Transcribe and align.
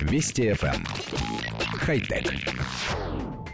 Вести 0.00 0.50
FM. 0.50 0.74
Эм. 0.74 0.84
Хай-тек. 1.78 2.32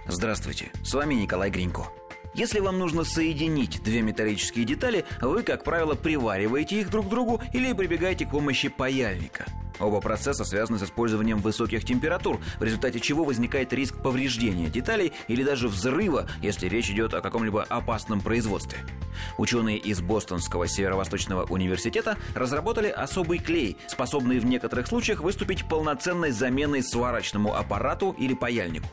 Здравствуйте, 0.06 0.70
с 0.82 0.94
вами 0.94 1.14
Николай 1.14 1.50
Гринько. 1.50 1.88
Если 2.34 2.60
вам 2.60 2.78
нужно 2.78 3.04
соединить 3.04 3.82
две 3.82 4.03
металлические 4.03 4.64
детали, 4.64 5.04
вы, 5.21 5.43
как 5.43 5.64
правило, 5.64 5.95
привариваете 5.95 6.80
их 6.80 6.91
друг 6.91 7.07
к 7.07 7.09
другу 7.09 7.41
или 7.53 7.72
прибегаете 7.72 8.27
к 8.27 8.30
помощи 8.30 8.69
паяльника– 8.69 9.46
Оба 9.78 10.00
процесса 10.00 10.44
связаны 10.44 10.78
с 10.78 10.82
использованием 10.84 11.38
высоких 11.38 11.84
температур, 11.84 12.40
в 12.59 12.62
результате 12.62 13.00
чего 13.00 13.24
возникает 13.24 13.72
риск 13.72 13.96
повреждения 14.02 14.68
деталей 14.68 15.12
или 15.29 15.42
даже 15.42 15.68
взрыва, 15.68 16.29
если 16.42 16.68
речь 16.68 16.91
идет 16.91 17.14
о 17.14 17.20
каком-либо 17.20 17.62
опасном 17.64 18.20
производстве. 18.20 18.78
Ученые 19.38 19.78
из 19.78 20.00
Бостонского 20.00 20.66
северо-восточного 20.66 21.45
университета 21.45 22.16
разработали 22.34 22.88
особый 22.88 23.38
клей, 23.38 23.77
способный 23.88 24.38
в 24.38 24.46
некоторых 24.46 24.86
случаях 24.86 25.20
выступить 25.20 25.68
полноценной 25.68 26.30
заменой 26.30 26.82
сварочному 26.82 27.54
аппарату 27.54 28.15
или 28.18 28.34
паяльнику. 28.34 28.88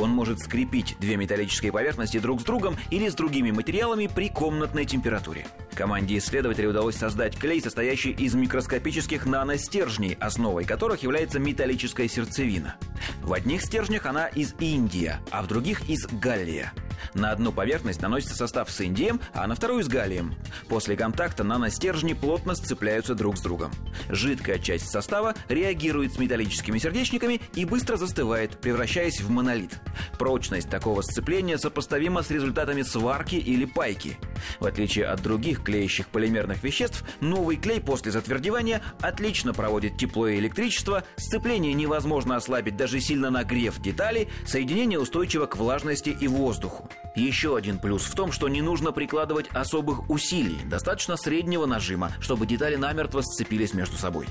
Он 0.00 0.10
может 0.10 0.40
скрепить 0.40 0.96
две 1.00 1.16
металлические 1.16 1.72
поверхности 1.72 2.18
друг 2.18 2.40
с 2.40 2.44
другом 2.44 2.76
или 2.90 3.08
с 3.08 3.14
другими 3.14 3.50
материалами 3.50 4.08
при 4.12 4.28
комнатной 4.28 4.84
температуре. 4.84 5.46
Команде 5.78 6.18
исследователей 6.18 6.70
удалось 6.70 6.96
создать 6.96 7.38
клей, 7.38 7.60
состоящий 7.60 8.10
из 8.10 8.34
микроскопических 8.34 9.26
наностержней, 9.26 10.16
основой 10.18 10.64
которых 10.64 11.04
является 11.04 11.38
металлическая 11.38 12.08
сердцевина. 12.08 12.74
В 13.22 13.32
одних 13.32 13.62
стержнях 13.62 14.04
она 14.04 14.26
из 14.26 14.56
Индии, 14.58 15.14
а 15.30 15.40
в 15.40 15.46
других 15.46 15.88
из 15.88 16.04
Галлия. 16.08 16.72
На 17.14 17.32
одну 17.32 17.52
поверхность 17.52 18.02
наносится 18.02 18.36
состав 18.36 18.70
с 18.70 18.80
индием, 18.80 19.20
а 19.32 19.46
на 19.46 19.54
вторую 19.54 19.82
с 19.82 19.88
галлием. 19.88 20.34
После 20.68 20.96
контакта 20.96 21.44
наностержни 21.44 22.12
плотно 22.12 22.54
сцепляются 22.54 23.14
друг 23.14 23.38
с 23.38 23.40
другом. 23.40 23.70
Жидкая 24.08 24.58
часть 24.58 24.90
состава 24.90 25.34
реагирует 25.48 26.14
с 26.14 26.18
металлическими 26.18 26.78
сердечниками 26.78 27.40
и 27.54 27.64
быстро 27.64 27.96
застывает, 27.96 28.58
превращаясь 28.60 29.20
в 29.20 29.30
монолит. 29.30 29.80
Прочность 30.18 30.70
такого 30.70 31.02
сцепления 31.02 31.58
сопоставима 31.58 32.22
с 32.22 32.30
результатами 32.30 32.82
сварки 32.82 33.36
или 33.36 33.64
пайки. 33.64 34.18
В 34.60 34.66
отличие 34.66 35.06
от 35.06 35.22
других 35.22 35.62
клеящих 35.62 36.08
полимерных 36.08 36.62
веществ, 36.62 37.04
новый 37.20 37.56
клей 37.56 37.80
после 37.80 38.12
затвердевания 38.12 38.82
отлично 39.00 39.52
проводит 39.52 39.96
тепло 39.96 40.28
и 40.28 40.38
электричество, 40.38 41.04
сцепление 41.16 41.74
невозможно 41.74 42.36
ослабить 42.36 42.76
даже 42.76 43.00
сильно 43.00 43.30
нагрев 43.30 43.80
детали, 43.80 44.28
соединение 44.46 44.98
устойчиво 44.98 45.46
к 45.46 45.56
влажности 45.56 46.10
и 46.10 46.28
воздуху. 46.28 46.87
Еще 47.18 47.56
один 47.56 47.80
плюс 47.80 48.04
в 48.04 48.14
том, 48.14 48.30
что 48.30 48.46
не 48.48 48.62
нужно 48.62 48.92
прикладывать 48.92 49.48
особых 49.48 50.08
усилий, 50.08 50.60
достаточно 50.64 51.16
среднего 51.16 51.66
нажима, 51.66 52.12
чтобы 52.20 52.46
детали 52.46 52.76
намертво 52.76 53.22
сцепились 53.22 53.74
между 53.74 53.96
собой. 53.96 54.26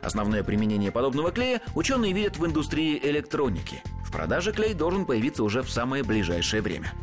Основное 0.00 0.42
применение 0.42 0.90
подобного 0.90 1.32
клея 1.32 1.60
ученые 1.74 2.14
видят 2.14 2.38
в 2.38 2.46
индустрии 2.46 2.98
электроники. 3.02 3.82
В 4.06 4.10
продаже 4.10 4.52
клей 4.52 4.72
должен 4.72 5.04
появиться 5.04 5.44
уже 5.44 5.62
в 5.62 5.70
самое 5.70 6.02
ближайшее 6.02 6.62
время. 6.62 6.94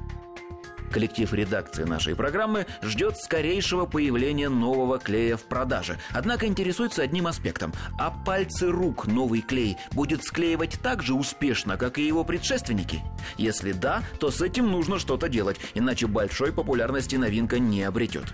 Коллектив 0.91 1.31
редакции 1.33 1.83
нашей 1.83 2.16
программы 2.16 2.66
ждет 2.81 3.17
скорейшего 3.17 3.85
появления 3.85 4.49
нового 4.49 4.99
клея 4.99 5.38
в 5.38 5.43
продаже. 5.43 5.97
Однако 6.11 6.45
интересуется 6.45 7.03
одним 7.03 7.27
аспектом. 7.27 7.73
А 7.99 8.09
пальцы 8.11 8.71
рук 8.71 9.05
новый 9.05 9.41
клей 9.41 9.77
будет 9.91 10.23
склеивать 10.23 10.80
так 10.81 11.03
же 11.03 11.13
успешно, 11.13 11.77
как 11.77 11.97
и 11.97 12.08
его 12.08 12.23
предшественники? 12.23 13.02
Если 13.38 13.73
да, 13.73 14.02
то 14.19 14.31
с 14.31 14.41
этим 14.41 14.71
нужно 14.71 14.97
что-то 14.99 15.27
делать, 15.27 15.58
иначе 15.73 16.08
большой 16.08 16.53
популярности 16.53 17.15
новинка 17.15 17.59
не 17.59 17.83
обретет. 17.83 18.25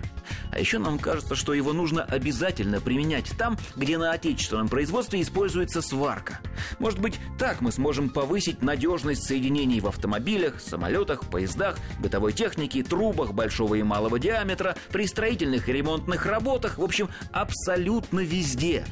А 0.52 0.58
еще 0.58 0.78
нам 0.78 0.98
кажется, 0.98 1.34
что 1.34 1.52
его 1.54 1.72
нужно 1.72 2.04
обязательно 2.04 2.80
применять 2.80 3.32
там, 3.36 3.58
где 3.74 3.98
на 3.98 4.12
отечественном 4.12 4.68
производстве 4.68 5.20
используется 5.20 5.82
сварка. 5.82 6.40
Может 6.78 7.00
быть, 7.00 7.18
так 7.38 7.60
мы 7.60 7.72
сможем 7.72 8.08
повысить 8.08 8.62
надежность 8.62 9.24
соединений 9.24 9.80
в 9.80 9.88
автомобилях, 9.88 10.60
самолетах, 10.60 11.28
поездах, 11.28 11.76
бытовой 11.98 12.32
технике, 12.32 12.43
трубах 12.82 13.32
большого 13.32 13.74
и 13.76 13.82
малого 13.82 14.18
диаметра, 14.18 14.76
при 14.90 15.06
строительных 15.06 15.68
и 15.68 15.72
ремонтных 15.72 16.26
работах, 16.26 16.78
в 16.78 16.82
общем, 16.82 17.08
абсолютно 17.32 18.20
везде. 18.20 18.84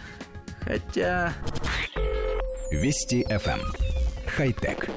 Хотя... 0.61 1.33
Вести 2.71 3.25
FM. 3.29 3.61
Эм. 3.61 3.73
Хай-тек. 4.27 4.89